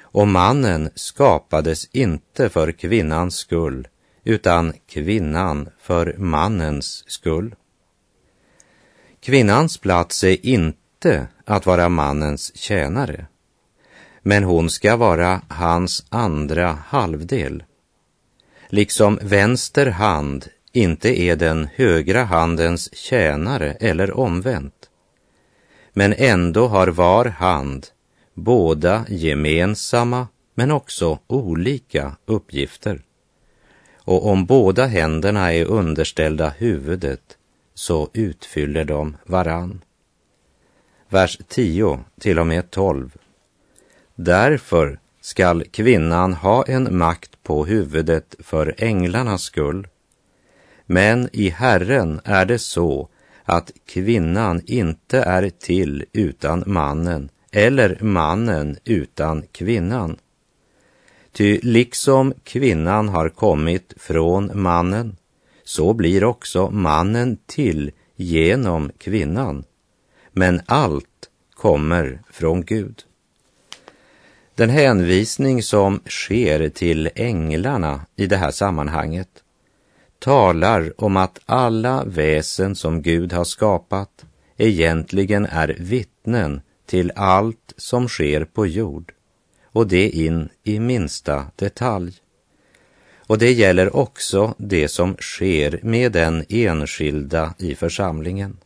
Och 0.00 0.28
mannen 0.28 0.90
skapades 0.94 1.88
inte 1.92 2.48
för 2.48 2.72
kvinnans 2.72 3.36
skull, 3.36 3.88
utan 4.24 4.72
kvinnan 4.86 5.68
för 5.80 6.14
mannens 6.18 7.04
skull. 7.06 7.54
Kvinnans 9.20 9.78
plats 9.78 10.24
är 10.24 10.46
inte 10.46 11.28
att 11.44 11.66
vara 11.66 11.88
mannens 11.88 12.56
tjänare, 12.56 13.26
men 14.22 14.44
hon 14.44 14.70
ska 14.70 14.96
vara 14.96 15.40
hans 15.48 16.06
andra 16.08 16.78
halvdel. 16.86 17.64
Liksom 18.68 19.18
vänster 19.22 19.86
hand 19.86 20.48
inte 20.72 21.20
är 21.20 21.36
den 21.36 21.68
högra 21.74 22.24
handens 22.24 22.94
tjänare 22.94 23.72
eller 23.72 24.16
omvänt, 24.16 24.75
men 25.98 26.14
ändå 26.16 26.66
har 26.66 26.88
var 26.88 27.24
hand 27.24 27.86
båda 28.34 29.04
gemensamma 29.08 30.28
men 30.54 30.70
också 30.70 31.18
olika 31.26 32.16
uppgifter. 32.26 33.00
Och 33.96 34.26
om 34.26 34.46
båda 34.46 34.86
händerna 34.86 35.52
är 35.52 35.64
underställda 35.64 36.48
huvudet 36.48 37.38
så 37.74 38.10
utfyller 38.12 38.84
de 38.84 39.16
varann. 39.24 39.84
Vers 41.08 41.38
10 41.48 42.00
till 42.20 42.38
och 42.38 42.46
med 42.46 42.70
12. 42.70 43.16
Därför 44.14 44.98
skall 45.20 45.64
kvinnan 45.64 46.34
ha 46.34 46.64
en 46.64 46.96
makt 46.98 47.42
på 47.42 47.66
huvudet 47.66 48.34
för 48.38 48.74
änglarnas 48.78 49.42
skull. 49.42 49.88
Men 50.86 51.28
i 51.32 51.48
Herren 51.48 52.20
är 52.24 52.44
det 52.44 52.58
så 52.58 53.08
att 53.48 53.72
kvinnan 53.86 54.62
inte 54.66 55.18
är 55.18 55.50
till 55.50 56.04
utan 56.12 56.64
mannen 56.66 57.28
eller 57.52 57.98
mannen 58.00 58.76
utan 58.84 59.42
kvinnan. 59.52 60.16
Ty 61.32 61.60
liksom 61.62 62.34
kvinnan 62.44 63.08
har 63.08 63.28
kommit 63.28 63.94
från 63.96 64.50
mannen, 64.54 65.16
så 65.64 65.94
blir 65.94 66.24
också 66.24 66.70
mannen 66.70 67.38
till 67.46 67.90
genom 68.16 68.90
kvinnan. 68.98 69.64
Men 70.32 70.60
allt 70.66 71.30
kommer 71.54 72.22
från 72.30 72.64
Gud. 72.64 73.02
Den 74.54 74.70
hänvisning 74.70 75.62
som 75.62 76.00
sker 76.06 76.68
till 76.68 77.10
änglarna 77.14 78.00
i 78.16 78.26
det 78.26 78.36
här 78.36 78.50
sammanhanget 78.50 79.28
talar 80.18 80.92
om 80.96 81.16
att 81.16 81.40
alla 81.46 82.04
väsen 82.04 82.76
som 82.76 83.02
Gud 83.02 83.32
har 83.32 83.44
skapat 83.44 84.24
egentligen 84.56 85.46
är 85.46 85.76
vittnen 85.78 86.60
till 86.86 87.12
allt 87.14 87.74
som 87.76 88.08
sker 88.08 88.44
på 88.44 88.66
jord 88.66 89.12
och 89.64 89.86
det 89.86 90.10
in 90.10 90.48
i 90.62 90.80
minsta 90.80 91.46
detalj. 91.56 92.12
Och 93.16 93.38
det 93.38 93.52
gäller 93.52 93.96
också 93.96 94.54
det 94.58 94.88
som 94.88 95.16
sker 95.16 95.80
med 95.82 96.12
den 96.12 96.44
enskilda 96.48 97.54
i 97.58 97.74
församlingen. 97.74 98.56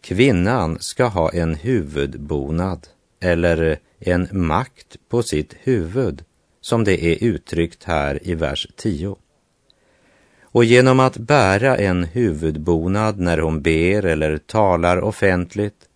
Kvinnan 0.00 0.78
ska 0.80 1.04
ha 1.04 1.32
en 1.32 1.54
huvudbonad 1.54 2.86
eller 3.20 3.78
en 3.98 4.28
makt 4.32 4.96
på 5.08 5.22
sitt 5.22 5.54
huvud 5.62 6.24
som 6.60 6.84
det 6.84 7.04
är 7.04 7.24
uttryckt 7.24 7.84
här 7.84 8.28
i 8.28 8.34
vers 8.34 8.68
10. 8.76 9.16
Och 10.52 10.64
genom 10.64 11.00
att 11.00 11.16
bära 11.16 11.76
en 11.76 12.04
huvudbonad 12.04 13.18
när 13.18 13.38
hon 13.38 13.62
ber 13.62 14.04
eller 14.04 14.38
talar 14.38 15.00
offentligt 15.00 15.88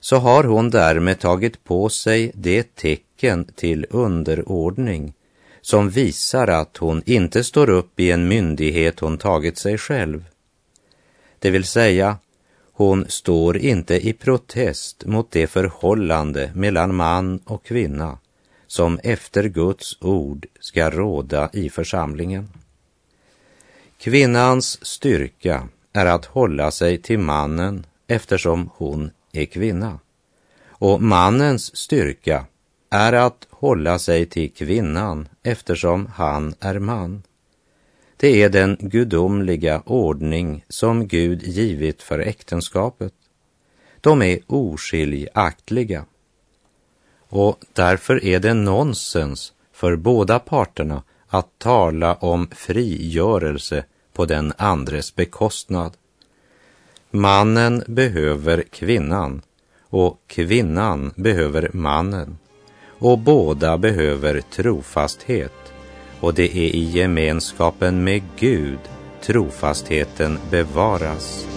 så 0.00 0.16
har 0.16 0.44
hon 0.44 0.70
därmed 0.70 1.20
tagit 1.20 1.64
på 1.64 1.88
sig 1.88 2.32
det 2.34 2.74
tecken 2.74 3.44
till 3.44 3.86
underordning 3.90 5.14
som 5.60 5.90
visar 5.90 6.48
att 6.48 6.76
hon 6.76 7.02
inte 7.06 7.44
står 7.44 7.70
upp 7.70 8.00
i 8.00 8.10
en 8.10 8.28
myndighet 8.28 9.00
hon 9.00 9.18
tagit 9.18 9.58
sig 9.58 9.78
själv. 9.78 10.24
Det 11.38 11.50
vill 11.50 11.64
säga, 11.64 12.16
hon 12.72 13.04
står 13.08 13.56
inte 13.56 14.08
i 14.08 14.12
protest 14.12 15.04
mot 15.06 15.30
det 15.30 15.46
förhållande 15.46 16.50
mellan 16.54 16.94
man 16.94 17.38
och 17.44 17.64
kvinna 17.64 18.18
som 18.66 18.98
efter 19.02 19.44
Guds 19.44 20.02
ord 20.02 20.46
ska 20.60 20.90
råda 20.90 21.50
i 21.52 21.70
församlingen. 21.70 22.48
Kvinnans 23.98 24.84
styrka 24.86 25.68
är 25.92 26.06
att 26.06 26.24
hålla 26.24 26.70
sig 26.70 26.98
till 26.98 27.18
mannen 27.18 27.86
eftersom 28.06 28.70
hon 28.74 29.10
är 29.32 29.44
kvinna. 29.44 29.98
Och 30.68 31.02
mannens 31.02 31.76
styrka 31.76 32.46
är 32.90 33.12
att 33.12 33.46
hålla 33.50 33.98
sig 33.98 34.26
till 34.26 34.52
kvinnan 34.52 35.28
eftersom 35.42 36.06
han 36.14 36.54
är 36.60 36.78
man. 36.78 37.22
Det 38.16 38.42
är 38.42 38.48
den 38.48 38.76
gudomliga 38.80 39.82
ordning 39.86 40.64
som 40.68 41.08
Gud 41.08 41.42
givit 41.42 42.02
för 42.02 42.18
äktenskapet. 42.18 43.12
De 44.00 44.22
är 44.22 44.38
oskiljaktliga. 44.46 46.04
Och 47.28 47.58
därför 47.72 48.24
är 48.24 48.40
det 48.40 48.54
nonsens 48.54 49.52
för 49.72 49.96
båda 49.96 50.38
parterna 50.38 51.02
att 51.34 51.58
tala 51.58 52.14
om 52.14 52.48
frigörelse 52.50 53.84
på 54.12 54.26
den 54.26 54.52
andres 54.56 55.14
bekostnad. 55.14 55.92
Mannen 57.10 57.82
behöver 57.86 58.62
kvinnan 58.62 59.42
och 59.80 60.20
kvinnan 60.26 61.12
behöver 61.16 61.70
mannen 61.72 62.38
och 62.98 63.18
båda 63.18 63.78
behöver 63.78 64.40
trofasthet 64.40 65.72
och 66.20 66.34
det 66.34 66.56
är 66.56 66.74
i 66.74 66.82
gemenskapen 66.82 68.04
med 68.04 68.22
Gud 68.38 68.78
trofastheten 69.22 70.38
bevaras. 70.50 71.53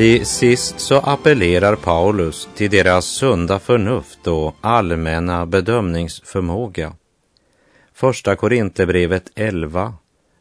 Till 0.00 0.26
sist 0.26 0.80
så 0.80 0.96
appellerar 0.96 1.76
Paulus 1.76 2.48
till 2.54 2.70
deras 2.70 3.06
sunda 3.06 3.58
förnuft 3.58 4.26
och 4.26 4.56
allmänna 4.60 5.46
bedömningsförmåga. 5.46 6.92
Första 7.94 8.36
Korinthierbrevet 8.36 9.30
11, 9.34 9.94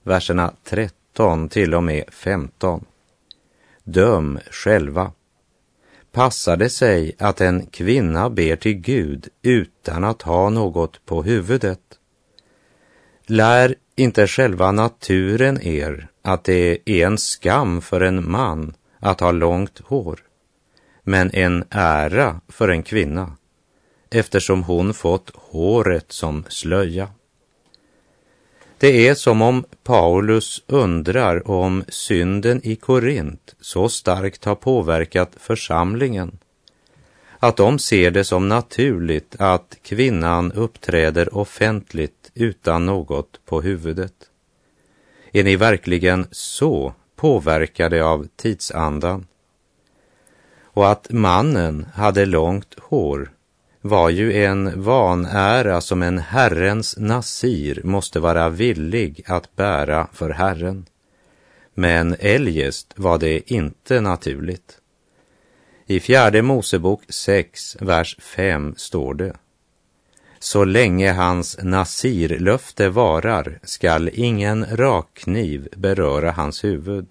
verserna 0.04 0.54
13 0.64 1.50
till 1.50 1.74
och 1.74 1.84
med 1.84 2.04
15. 2.12 2.86
Döm 3.84 4.40
själva. 4.52 5.12
Passar 6.12 6.58
det 6.58 6.70
sig 6.70 7.16
att 7.20 7.42
en 7.42 7.66
kvinna 7.66 8.30
ber 8.30 8.56
till 8.56 8.76
Gud 8.76 9.28
utan 9.42 10.04
att 10.04 10.22
ha 10.22 10.50
något 10.50 11.06
på 11.06 11.24
huvudet? 11.24 11.82
Lär 13.26 13.76
inte 13.96 14.28
själva 14.28 14.72
naturen 14.72 15.62
er 15.62 16.08
att 16.22 16.44
det 16.44 16.78
är 16.86 17.06
en 17.06 17.18
skam 17.18 17.82
för 17.82 18.02
en 18.02 18.32
man 18.32 18.74
att 19.00 19.20
ha 19.20 19.32
långt 19.32 19.80
hår, 19.80 20.20
men 21.04 21.32
en 21.34 21.64
ära 21.70 22.42
för 22.48 22.70
en 22.70 22.84
kvinna 22.84 23.36
eftersom 24.10 24.64
hon 24.64 24.94
fått 24.94 25.32
håret 25.36 26.12
som 26.12 26.44
slöja. 26.50 27.10
Det 28.78 29.08
är 29.08 29.16
som 29.16 29.42
om 29.42 29.66
Paulus 29.84 30.64
undrar 30.68 31.52
om 31.52 31.84
synden 31.88 32.62
i 32.64 32.76
Korint 32.76 33.56
så 33.62 33.90
starkt 33.90 34.46
har 34.46 34.56
påverkat 34.56 35.32
församlingen 35.38 36.38
att 37.40 37.58
de 37.58 37.80
ser 37.80 38.12
det 38.12 38.24
som 38.24 38.48
naturligt 38.48 39.36
att 39.40 39.78
kvinnan 39.82 40.52
uppträder 40.52 41.38
offentligt 41.38 42.32
utan 42.34 42.86
något 42.86 43.40
på 43.46 43.62
huvudet. 43.62 44.14
Är 45.32 45.44
ni 45.44 45.56
verkligen 45.56 46.28
så 46.32 46.94
påverkade 47.20 48.06
av 48.06 48.28
tidsandan. 48.36 49.28
Och 50.62 50.92
att 50.92 51.12
mannen 51.12 51.88
hade 51.94 52.26
långt 52.26 52.76
hår 52.80 53.32
var 53.82 54.10
ju 54.10 54.44
en 54.44 54.82
vanära 54.84 55.82
som 55.82 56.04
en 56.04 56.18
Herrens 56.18 56.98
nasir 56.98 57.82
måste 57.84 58.20
vara 58.20 58.50
villig 58.50 59.24
att 59.28 59.56
bära 59.56 60.08
för 60.14 60.30
Herren. 60.30 60.86
Men 61.74 62.16
eljest 62.20 62.94
var 62.96 63.18
det 63.18 63.52
inte 63.52 64.02
naturligt. 64.02 64.78
I 65.86 66.00
fjärde 66.00 66.42
Mosebok 66.42 67.04
6, 67.10 67.78
vers 67.80 68.18
5 68.20 68.74
står 68.78 69.14
det 69.14 69.36
så 70.40 70.66
länge 70.66 71.12
hans 71.12 71.58
nasirlöfte 71.62 72.90
varar 72.90 73.60
skall 73.64 74.10
ingen 74.14 74.66
rakkniv 74.66 75.68
beröra 75.76 76.32
hans 76.32 76.64
huvud. 76.64 77.08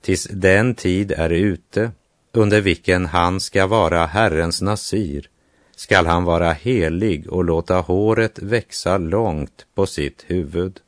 Tills 0.00 0.28
den 0.30 0.74
tid 0.74 1.12
är 1.12 1.30
ute 1.30 1.90
under 2.32 2.60
vilken 2.60 3.06
han 3.06 3.40
ska 3.40 3.66
vara 3.66 4.06
Herrens 4.06 4.62
nasir 4.62 5.28
skall 5.76 6.06
han 6.06 6.24
vara 6.24 6.52
helig 6.52 7.28
och 7.28 7.44
låta 7.44 7.80
håret 7.80 8.38
växa 8.38 8.98
långt 8.98 9.66
på 9.74 9.86
sitt 9.86 10.24
huvud. 10.26 10.80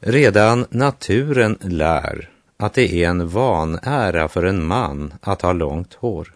Redan 0.00 0.66
naturen 0.70 1.58
lär 1.60 2.30
att 2.56 2.74
det 2.74 2.94
är 2.94 3.08
en 3.08 3.28
vanära 3.28 4.28
för 4.28 4.42
en 4.42 4.66
man 4.66 5.14
att 5.20 5.42
ha 5.42 5.52
långt 5.52 5.94
hår. 5.94 6.34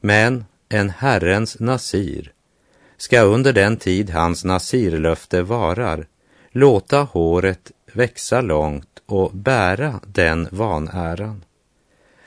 Men 0.00 0.44
en 0.68 0.90
Herrens 0.90 1.60
nasir 1.60 2.33
ska 2.96 3.20
under 3.20 3.52
den 3.52 3.76
tid 3.76 4.10
hans 4.10 4.44
nasirlöfte 4.44 5.42
varar 5.42 6.06
låta 6.50 7.02
håret 7.02 7.72
växa 7.92 8.40
långt 8.40 9.02
och 9.06 9.30
bära 9.32 10.00
den 10.06 10.48
vanäran. 10.50 11.44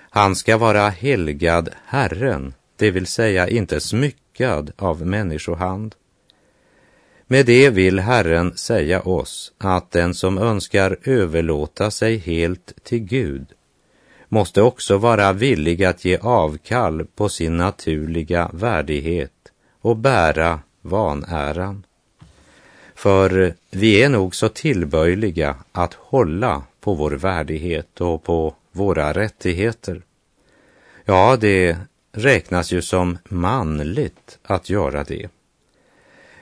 Han 0.10 0.36
ska 0.36 0.58
vara 0.58 0.90
helgad 0.90 1.70
Herren, 1.86 2.54
det 2.76 2.92
vill 2.92 3.08
säga 3.08 3.48
inte 3.48 3.80
smyckad 3.80 4.72
av 4.78 5.06
människohand. 5.06 5.96
Med 7.28 7.46
det 7.46 7.70
vill 7.70 8.00
Herren 8.00 8.58
säga 8.58 9.02
oss 9.02 9.54
att 9.58 9.92
den 9.92 10.14
som 10.14 10.38
önskar 10.38 10.98
överlåta 11.04 11.92
sig 11.92 12.18
helt 12.18 12.84
till 12.84 13.00
Gud 13.00 13.48
måste 14.30 14.62
också 14.62 14.98
vara 14.98 15.34
villig 15.34 15.84
att 15.84 16.06
ge 16.06 16.18
avkall 16.18 17.06
på 17.16 17.30
sin 17.30 17.58
naturliga 17.58 18.50
värdighet 18.54 19.37
och 19.88 19.98
bära 19.98 20.60
vanäran. 20.82 21.86
För 22.96 23.54
vi 23.72 24.04
är 24.04 24.10
nog 24.10 24.36
så 24.36 24.50
tillböjliga 24.50 25.56
att 25.72 25.94
hålla 25.94 26.64
på 26.80 26.94
vår 26.94 27.12
värdighet 27.12 28.02
och 28.02 28.24
på 28.24 28.56
våra 28.72 29.14
rättigheter. 29.14 30.02
Ja, 31.06 31.38
det 31.40 31.78
räknas 32.12 32.72
ju 32.72 32.82
som 32.82 33.18
manligt 33.30 34.40
att 34.44 34.70
göra 34.70 35.04
det. 35.04 35.30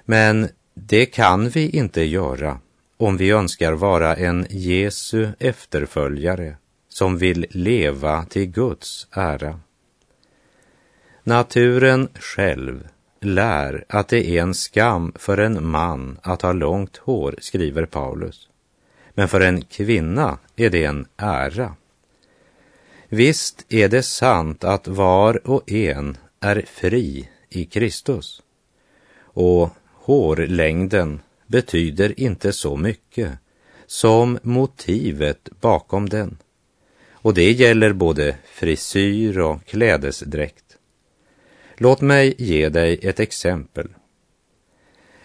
Men 0.06 0.50
det 0.74 1.06
kan 1.06 1.50
vi 1.50 1.70
inte 1.70 2.04
göra 2.04 2.60
om 2.98 3.18
vi 3.18 3.32
önskar 3.32 3.74
vara 3.74 4.16
en 4.16 4.48
Jesu 4.50 5.28
efterföljare 5.40 6.58
som 6.90 7.18
vill 7.18 7.46
leva 7.50 8.26
till 8.26 8.46
Guds 8.46 9.08
ära. 9.12 9.60
Naturen 11.24 12.08
själv 12.14 12.88
lär 13.26 13.86
att 13.90 14.08
det 14.08 14.30
är 14.30 14.42
en 14.42 14.54
skam 14.54 15.14
för 15.16 15.38
en 15.38 15.68
man 15.68 16.20
att 16.22 16.42
ha 16.42 16.54
långt 16.54 16.98
hår, 16.98 17.36
skriver 17.40 17.86
Paulus. 17.86 18.50
Men 19.14 19.28
för 19.28 19.42
en 19.42 19.62
kvinna 19.62 20.38
är 20.56 20.70
det 20.70 20.86
en 20.86 21.06
ära. 21.18 21.76
Visst 23.10 23.66
är 23.70 23.90
det 23.90 24.04
sant 24.04 24.64
att 24.64 24.88
var 24.88 25.48
och 25.48 25.72
en 25.72 26.18
är 26.40 26.66
fri 26.68 27.30
i 27.50 27.66
Kristus. 27.66 28.42
Och 29.20 29.70
hårlängden 29.94 31.20
betyder 31.48 32.20
inte 32.20 32.54
så 32.54 32.78
mycket 32.78 33.32
som 33.86 34.40
motivet 34.42 35.50
bakom 35.62 36.10
den. 36.10 36.38
Och 37.12 37.34
det 37.34 37.52
gäller 37.52 37.94
både 37.94 38.38
frisyr 38.46 39.40
och 39.40 39.66
klädesdräkt. 39.66 40.65
Låt 41.78 42.02
mig 42.02 42.36
ge 42.38 42.70
dig 42.70 43.00
ett 43.02 43.20
exempel. 43.20 43.88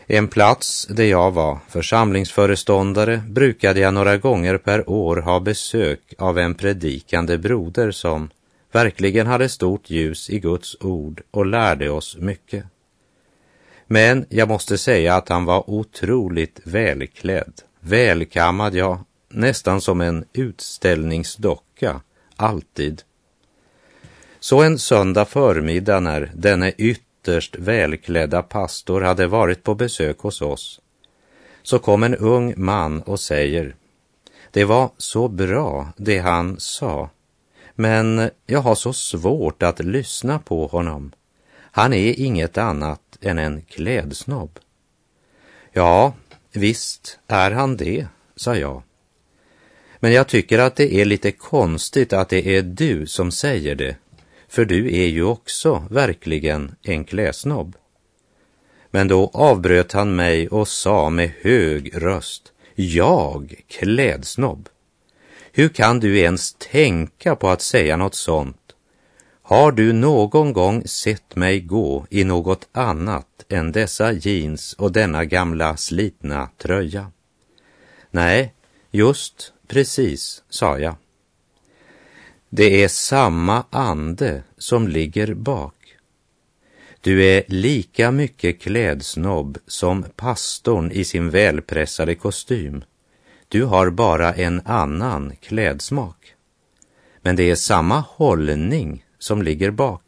En 0.07 0.29
plats 0.29 0.87
där 0.87 1.05
jag 1.05 1.31
var 1.31 1.59
församlingsföreståndare 1.69 3.23
brukade 3.29 3.81
jag 3.81 3.95
några 3.95 4.17
gånger 4.17 4.59
per 4.59 4.91
år 4.91 5.17
ha 5.17 5.41
besök 5.41 6.15
av 6.19 6.39
en 6.39 6.55
predikande 6.55 7.39
broder 7.39 7.91
som 7.91 8.31
verkligen 8.73 9.27
hade 9.27 9.49
stort 9.49 9.91
ljus 9.91 10.31
i 10.31 10.39
Guds 10.39 10.77
ord 10.81 11.23
och 11.31 11.47
lärde 11.47 11.91
oss 11.91 12.17
mycket. 12.17 12.65
Men 13.87 14.27
jag 14.29 14.49
måste 14.49 14.79
säga 14.79 15.15
att 15.15 15.29
han 15.29 15.45
var 15.45 15.71
otroligt 15.71 16.61
välklädd, 16.65 17.53
välkammad, 17.81 18.75
ja, 18.75 19.05
nästan 19.29 19.81
som 19.81 20.01
en 20.01 20.25
utställningsdocka, 20.33 22.01
alltid. 22.37 23.03
Så 24.41 24.63
en 24.63 24.79
söndag 24.79 25.25
förmiddag 25.25 26.01
när 26.01 26.31
denne 26.35 26.73
ytterst 26.79 27.57
välklädda 27.57 28.43
pastor 28.43 29.01
hade 29.01 29.27
varit 29.27 29.63
på 29.63 29.75
besök 29.75 30.19
hos 30.19 30.43
oss, 30.43 30.81
så 31.63 31.79
kom 31.79 32.03
en 32.03 32.15
ung 32.15 32.55
man 32.57 33.03
och 33.03 33.21
säger, 33.21 33.75
det 34.51 34.65
var 34.65 34.91
så 34.97 35.29
bra 35.29 35.93
det 35.97 36.19
han 36.19 36.61
sa, 36.61 37.11
men 37.75 38.31
jag 38.47 38.61
har 38.61 38.75
så 38.75 38.93
svårt 38.93 39.63
att 39.63 39.81
lyssna 39.81 40.39
på 40.39 40.67
honom. 40.67 41.13
Han 41.73 41.93
är 41.93 42.21
inget 42.21 42.59
annat 42.59 43.01
än 43.21 43.39
en 43.39 43.63
klädsnobb. 43.63 44.59
Ja, 45.73 46.15
visst 46.53 47.19
är 47.27 47.51
han 47.51 47.77
det, 47.77 48.07
sa 48.37 48.57
jag. 48.57 48.83
Men 49.99 50.13
jag 50.13 50.29
tycker 50.29 50.59
att 50.59 50.77
det 50.77 50.95
är 50.95 51.05
lite 51.05 51.33
konstigt 51.33 52.13
att 52.13 52.29
det 52.29 52.57
är 52.57 52.63
du 52.63 53.07
som 53.07 53.31
säger 53.31 53.75
det, 53.75 53.97
för 54.51 54.65
du 54.65 54.97
är 54.97 55.07
ju 55.07 55.25
också 55.25 55.85
verkligen 55.91 56.75
en 56.83 57.05
kläsnobb. 57.05 57.77
Men 58.91 59.09
då 59.09 59.31
avbröt 59.35 59.93
han 59.93 60.17
mig 60.17 60.49
och 60.49 60.69
sa 60.69 61.11
med 61.11 61.31
hög 61.41 62.03
röst, 62.03 62.53
jag 62.75 63.55
klädsnobb? 63.69 64.69
Hur 65.53 65.69
kan 65.69 66.01
du 66.01 66.19
ens 66.19 66.55
tänka 66.59 67.37
på 67.37 67.49
att 67.49 67.63
säga 67.63 67.97
något 67.97 68.15
sånt? 68.15 68.57
Har 69.43 69.73
du 69.73 69.93
någon 69.93 70.53
gång 70.53 70.87
sett 70.87 71.37
mig 71.37 71.61
gå 71.61 72.07
i 72.11 72.25
något 72.25 72.69
annat 72.73 73.27
än 73.49 73.73
dessa 73.73 74.13
jeans 74.13 74.73
och 74.73 74.93
denna 74.93 75.25
gamla 75.25 75.77
slitna 75.77 76.51
tröja? 76.59 77.13
Nej, 78.11 78.55
just 78.91 79.53
precis, 79.69 80.43
sa 80.49 80.79
jag. 80.79 80.95
Det 82.53 82.85
är 82.85 82.89
samma 82.89 83.65
ande 83.71 84.43
som 84.59 84.89
ligger 84.89 85.35
bak. 85.35 85.75
Du 87.01 87.25
är 87.25 87.43
lika 87.49 88.11
mycket 88.11 88.61
klädsnobb 88.61 89.59
som 89.67 90.05
pastorn 90.17 90.91
i 90.91 91.05
sin 91.05 91.31
välpressade 91.31 92.15
kostym. 92.15 92.85
Du 93.49 93.65
har 93.65 93.91
bara 93.91 94.35
en 94.35 94.63
annan 94.65 95.33
klädsmak. 95.41 96.35
Men 97.23 97.37
det 97.37 97.51
är 97.51 97.55
samma 97.55 98.05
hållning 98.09 99.05
som 99.19 99.43
ligger 99.43 99.71
bak. 99.71 100.03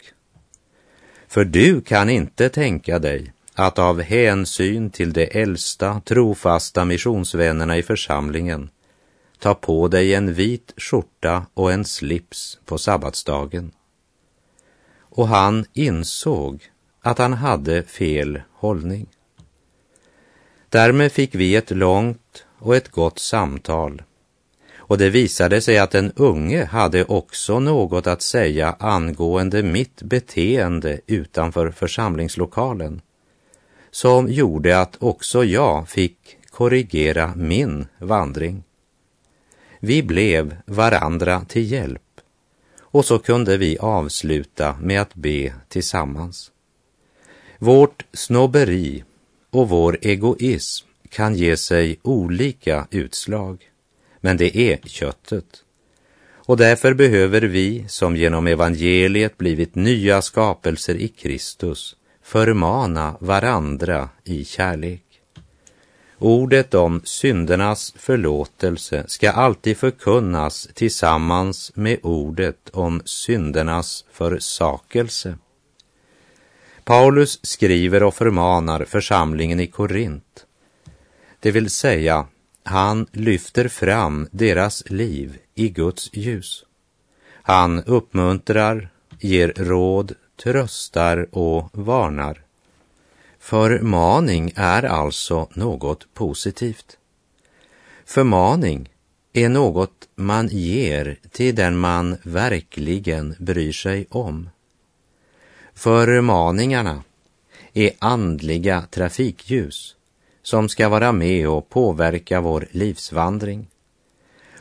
För 1.28 1.44
du 1.44 1.80
kan 1.80 2.10
inte 2.10 2.48
tänka 2.48 2.98
dig 2.98 3.32
att 3.54 3.78
av 3.78 4.00
hänsyn 4.00 4.90
till 4.90 5.12
de 5.12 5.40
äldsta 5.40 6.00
trofasta 6.04 6.84
missionsvännerna 6.84 7.76
i 7.76 7.82
församlingen 7.82 8.70
ta 9.42 9.54
på 9.54 9.88
dig 9.88 10.14
en 10.14 10.34
vit 10.34 10.74
skjorta 10.76 11.46
och 11.54 11.72
en 11.72 11.84
slips 11.84 12.58
på 12.64 12.78
sabbatsdagen. 12.78 13.72
Och 15.00 15.28
han 15.28 15.64
insåg 15.72 16.62
att 17.00 17.18
han 17.18 17.32
hade 17.32 17.82
fel 17.82 18.42
hållning. 18.52 19.06
Därmed 20.68 21.12
fick 21.12 21.34
vi 21.34 21.56
ett 21.56 21.70
långt 21.70 22.44
och 22.58 22.76
ett 22.76 22.88
gott 22.88 23.18
samtal 23.18 24.02
och 24.76 24.98
det 24.98 25.10
visade 25.10 25.60
sig 25.60 25.78
att 25.78 25.90
den 25.90 26.12
unge 26.16 26.64
hade 26.64 27.04
också 27.04 27.60
något 27.60 28.06
att 28.06 28.22
säga 28.22 28.76
angående 28.78 29.62
mitt 29.62 30.02
beteende 30.02 31.00
utanför 31.06 31.70
församlingslokalen 31.70 33.00
som 33.90 34.28
gjorde 34.28 34.80
att 34.80 34.96
också 35.02 35.44
jag 35.44 35.88
fick 35.88 36.36
korrigera 36.50 37.32
min 37.36 37.86
vandring. 37.98 38.64
Vi 39.84 40.02
blev 40.02 40.56
varandra 40.66 41.44
till 41.48 41.72
hjälp 41.72 42.20
och 42.80 43.04
så 43.04 43.18
kunde 43.18 43.56
vi 43.56 43.78
avsluta 43.78 44.76
med 44.80 45.00
att 45.00 45.14
be 45.14 45.54
tillsammans. 45.68 46.50
Vårt 47.58 48.06
snobberi 48.12 49.04
och 49.50 49.68
vår 49.68 49.98
egoism 50.02 50.86
kan 51.08 51.34
ge 51.34 51.56
sig 51.56 51.98
olika 52.02 52.86
utslag, 52.90 53.70
men 54.20 54.36
det 54.36 54.56
är 54.56 54.78
köttet. 54.84 55.64
Och 56.24 56.56
därför 56.56 56.94
behöver 56.94 57.40
vi, 57.40 57.84
som 57.88 58.16
genom 58.16 58.46
evangeliet 58.46 59.38
blivit 59.38 59.74
nya 59.74 60.22
skapelser 60.22 60.94
i 60.94 61.08
Kristus, 61.08 61.96
förmana 62.22 63.16
varandra 63.20 64.08
i 64.24 64.44
kärlek. 64.44 65.11
Ordet 66.24 66.74
om 66.74 67.00
syndernas 67.04 67.94
förlåtelse 67.96 69.04
ska 69.06 69.30
alltid 69.30 69.76
förkunnas 69.76 70.68
tillsammans 70.74 71.72
med 71.74 71.98
ordet 72.02 72.70
om 72.72 73.02
syndernas 73.04 74.04
försakelse. 74.12 75.38
Paulus 76.84 77.40
skriver 77.42 78.02
och 78.02 78.14
förmanar 78.14 78.84
församlingen 78.84 79.60
i 79.60 79.66
Korint. 79.66 80.46
Det 81.40 81.50
vill 81.50 81.70
säga, 81.70 82.26
han 82.62 83.06
lyfter 83.12 83.68
fram 83.68 84.28
deras 84.30 84.90
liv 84.90 85.38
i 85.54 85.68
Guds 85.68 86.10
ljus. 86.12 86.64
Han 87.42 87.84
uppmuntrar, 87.84 88.88
ger 89.20 89.52
råd, 89.56 90.12
tröstar 90.42 91.26
och 91.32 91.70
varnar. 91.72 92.42
Förmaning 93.42 94.52
är 94.56 94.82
alltså 94.82 95.48
något 95.54 96.14
positivt. 96.14 96.96
Förmaning 98.04 98.88
är 99.32 99.48
något 99.48 100.08
man 100.14 100.48
ger 100.48 101.18
till 101.30 101.54
den 101.54 101.76
man 101.76 102.16
verkligen 102.22 103.34
bryr 103.38 103.72
sig 103.72 104.06
om. 104.10 104.50
Förmaningarna 105.74 107.02
är 107.72 107.90
andliga 107.98 108.82
trafikljus 108.90 109.96
som 110.42 110.68
ska 110.68 110.88
vara 110.88 111.12
med 111.12 111.48
och 111.48 111.68
påverka 111.68 112.40
vår 112.40 112.66
livsvandring. 112.70 113.66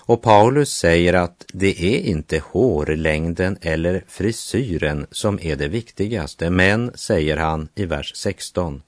Och 0.04 0.22
Paulus 0.22 0.70
säger 0.70 1.14
att 1.14 1.46
det 1.54 1.96
är 1.96 2.00
inte 2.00 2.44
hårlängden 2.52 3.58
eller 3.62 4.04
frisyren 4.08 5.06
som 5.12 5.40
är 5.42 5.56
det 5.56 5.68
viktigaste, 5.68 6.50
men, 6.50 6.92
säger 6.96 7.38
han 7.38 7.68
i 7.76 7.86
vers 7.86 8.16
16, 8.16 8.82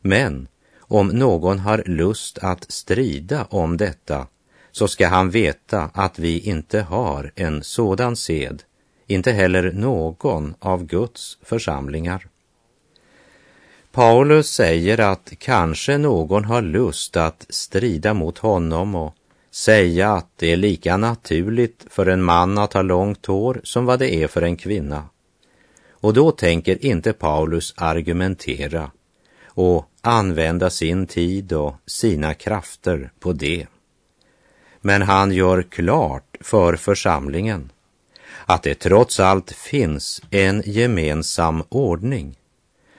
men 0.00 0.48
om 0.78 1.08
någon 1.08 1.58
har 1.58 1.82
lust 1.86 2.38
att 2.38 2.70
strida 2.72 3.46
om 3.50 3.76
detta 3.76 4.26
så 4.72 4.88
ska 4.88 5.08
han 5.08 5.30
veta 5.30 5.90
att 5.94 6.18
vi 6.18 6.38
inte 6.38 6.80
har 6.80 7.32
en 7.34 7.62
sådan 7.62 8.16
sed, 8.16 8.62
inte 9.06 9.32
heller 9.32 9.72
någon 9.72 10.54
av 10.58 10.86
Guds 10.86 11.38
församlingar. 11.42 12.26
Paulus 13.92 14.50
säger 14.50 15.00
att 15.00 15.32
kanske 15.38 15.98
någon 15.98 16.44
har 16.44 16.62
lust 16.62 17.16
att 17.16 17.46
strida 17.48 18.14
mot 18.14 18.38
honom 18.38 18.94
och 18.94 19.14
säga 19.56 20.12
att 20.12 20.30
det 20.36 20.52
är 20.52 20.56
lika 20.56 20.96
naturligt 20.96 21.86
för 21.90 22.06
en 22.06 22.22
man 22.22 22.58
att 22.58 22.72
ha 22.72 22.82
långt 22.82 23.26
hår 23.26 23.60
som 23.64 23.84
vad 23.84 23.98
det 23.98 24.14
är 24.14 24.28
för 24.28 24.42
en 24.42 24.56
kvinna. 24.56 25.08
Och 25.90 26.14
då 26.14 26.30
tänker 26.30 26.84
inte 26.84 27.12
Paulus 27.12 27.74
argumentera 27.76 28.90
och 29.44 29.90
använda 30.00 30.70
sin 30.70 31.06
tid 31.06 31.52
och 31.52 31.74
sina 31.86 32.34
krafter 32.34 33.10
på 33.20 33.32
det. 33.32 33.66
Men 34.80 35.02
han 35.02 35.32
gör 35.32 35.62
klart 35.62 36.36
för 36.40 36.76
församlingen 36.76 37.72
att 38.46 38.62
det 38.62 38.74
trots 38.74 39.20
allt 39.20 39.52
finns 39.52 40.22
en 40.30 40.62
gemensam 40.66 41.62
ordning 41.68 42.38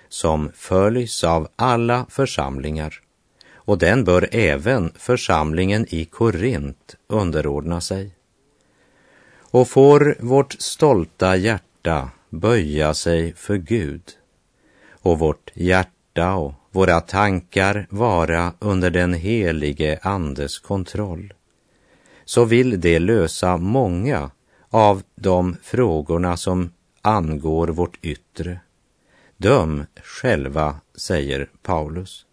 som 0.09 0.51
följs 0.55 1.23
av 1.23 1.47
alla 1.55 2.05
församlingar 2.09 3.01
och 3.67 3.77
den 3.77 4.03
bör 4.03 4.29
även 4.31 4.91
församlingen 4.95 5.85
i 5.89 6.05
Korint 6.05 6.95
underordna 7.07 7.81
sig. 7.81 8.11
Och 9.39 9.67
får 9.67 10.15
vårt 10.19 10.53
stolta 10.53 11.35
hjärta 11.35 12.09
böja 12.29 12.93
sig 12.93 13.33
för 13.33 13.57
Gud 13.57 14.01
och 14.89 15.19
vårt 15.19 15.51
hjärta 15.53 16.33
och 16.33 16.53
våra 16.71 17.01
tankar 17.01 17.87
vara 17.89 18.53
under 18.59 18.89
den 18.89 19.13
helige 19.13 19.99
Andes 20.01 20.59
kontroll, 20.59 21.33
så 22.25 22.45
vill 22.45 22.81
det 22.81 22.99
lösa 22.99 23.57
många 23.57 24.31
av 24.69 25.03
de 25.15 25.57
frågorna 25.63 26.37
som 26.37 26.71
angår 27.01 27.67
vårt 27.67 28.05
yttre. 28.05 28.59
Döm 29.37 29.85
själva, 30.03 30.75
säger 30.95 31.49
Paulus. 31.61 32.26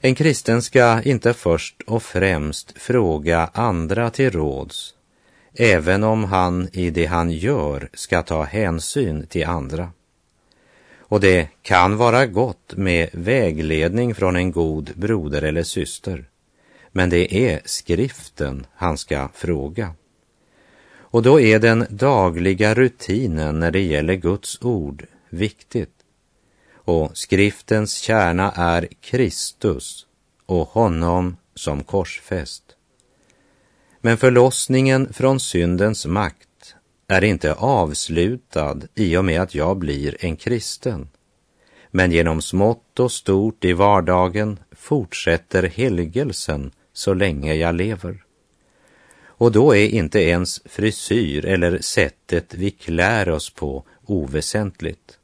En 0.00 0.14
kristen 0.14 0.62
ska 0.62 1.02
inte 1.02 1.34
först 1.34 1.82
och 1.86 2.02
främst 2.02 2.78
fråga 2.78 3.50
andra 3.54 4.10
till 4.10 4.30
råds, 4.30 4.94
även 5.54 6.04
om 6.04 6.24
han 6.24 6.68
i 6.72 6.90
det 6.90 7.06
han 7.06 7.30
gör 7.30 7.88
ska 7.92 8.22
ta 8.22 8.42
hänsyn 8.42 9.26
till 9.26 9.46
andra. 9.46 9.90
Och 10.98 11.20
det 11.20 11.48
kan 11.62 11.96
vara 11.96 12.26
gott 12.26 12.74
med 12.76 13.08
vägledning 13.12 14.14
från 14.14 14.36
en 14.36 14.52
god 14.52 14.92
broder 14.94 15.42
eller 15.42 15.62
syster, 15.62 16.24
men 16.92 17.10
det 17.10 17.34
är 17.34 17.60
skriften 17.64 18.66
han 18.74 18.98
ska 18.98 19.28
fråga. 19.34 19.92
Och 21.10 21.22
då 21.22 21.40
är 21.40 21.58
den 21.58 21.86
dagliga 21.90 22.74
rutinen 22.74 23.60
när 23.60 23.70
det 23.70 23.82
gäller 23.82 24.14
Guds 24.14 24.62
ord 24.62 25.06
viktigt. 25.28 25.97
Och 26.88 27.16
skriftens 27.16 27.94
kärna 27.94 28.52
är 28.52 28.88
Kristus 29.00 30.06
och 30.46 30.68
honom 30.68 31.36
som 31.54 31.84
korsfäst. 31.84 32.62
Men 34.00 34.16
förlossningen 34.16 35.12
från 35.12 35.40
syndens 35.40 36.06
makt 36.06 36.74
är 37.08 37.24
inte 37.24 37.54
avslutad 37.54 38.80
i 38.94 39.16
och 39.16 39.24
med 39.24 39.40
att 39.40 39.54
jag 39.54 39.78
blir 39.78 40.24
en 40.24 40.36
kristen. 40.36 41.08
Men 41.90 42.12
genom 42.12 42.42
smått 42.42 43.00
och 43.00 43.12
stort 43.12 43.64
i 43.64 43.72
vardagen 43.72 44.58
fortsätter 44.72 45.62
helgelsen 45.62 46.70
så 46.92 47.14
länge 47.14 47.54
jag 47.54 47.74
lever. 47.74 48.24
Och 49.24 49.52
då 49.52 49.76
är 49.76 49.88
inte 49.88 50.20
ens 50.20 50.62
frisyr 50.64 51.44
eller 51.44 51.78
sättet 51.78 52.54
vi 52.54 52.70
klär 52.70 53.28
oss 53.28 53.50
på 53.50 53.84
oväsentligt. 54.06 55.17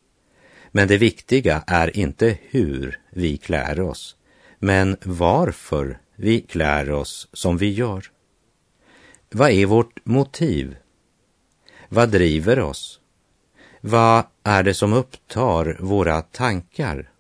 Men 0.77 0.89
det 0.89 0.99
viktiga 0.99 1.65
är 1.67 1.97
inte 1.97 2.39
hur 2.43 3.01
vi 3.11 3.37
klär 3.37 3.81
oss, 3.81 4.17
men 4.59 4.97
varför 5.05 5.99
vi 6.17 6.41
klär 6.41 6.91
oss 6.91 7.29
som 7.33 7.57
vi 7.57 7.73
gör. 7.73 8.11
Vad 9.31 9.51
är 9.51 9.67
vårt 9.67 10.07
motiv? 10.07 10.77
Vad 11.89 12.09
driver 12.09 12.59
oss? 12.59 13.01
Vad 13.81 14.25
är 14.43 14.63
det 14.63 14.75
som 14.75 14.93
upptar 14.93 15.77
våra 15.81 16.23
tankar? 16.23 17.11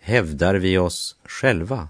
Hävdar 0.00 0.54
vi 0.54 0.78
oss 0.78 1.16
själva? 1.24 1.88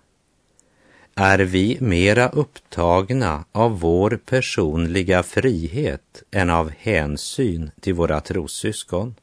Är 1.14 1.38
vi 1.38 1.78
mera 1.80 2.28
upptagna 2.28 3.44
av 3.52 3.80
vår 3.80 4.20
personliga 4.24 5.22
frihet 5.22 6.22
än 6.30 6.50
av 6.50 6.70
hänsyn 6.70 7.70
till 7.80 7.94
våra 7.94 8.20
trossyskon? 8.20 9.14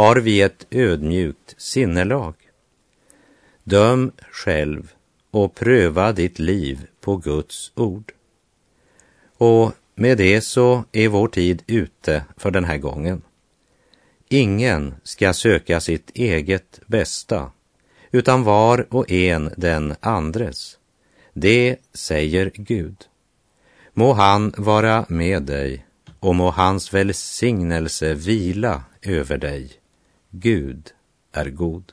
Har 0.00 0.16
vi 0.16 0.40
ett 0.40 0.66
ödmjukt 0.70 1.54
sinnelag? 1.58 2.34
Döm 3.64 4.12
själv 4.32 4.92
och 5.30 5.54
pröva 5.54 6.12
ditt 6.12 6.38
liv 6.38 6.86
på 7.00 7.16
Guds 7.16 7.72
ord. 7.74 8.12
Och 9.38 9.72
med 9.94 10.18
det 10.18 10.40
så 10.40 10.84
är 10.92 11.08
vår 11.08 11.28
tid 11.28 11.62
ute 11.66 12.24
för 12.36 12.50
den 12.50 12.64
här 12.64 12.78
gången. 12.78 13.22
Ingen 14.28 14.94
ska 15.02 15.32
söka 15.32 15.80
sitt 15.80 16.10
eget 16.14 16.80
bästa, 16.86 17.50
utan 18.10 18.44
var 18.44 18.86
och 18.90 19.10
en 19.10 19.50
den 19.56 19.94
andres. 20.00 20.78
Det 21.32 21.76
säger 21.94 22.50
Gud. 22.54 22.96
Må 23.92 24.12
han 24.12 24.54
vara 24.56 25.06
med 25.08 25.42
dig 25.42 25.86
och 26.20 26.34
må 26.34 26.50
hans 26.50 26.94
välsignelse 26.94 28.14
vila 28.14 28.82
över 29.02 29.38
dig. 29.38 29.79
Gud 30.32 30.92
är 31.32 31.50
god. 31.50 31.92